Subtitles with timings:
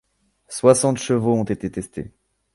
[0.47, 2.11] Soixante chevaux ont été testés.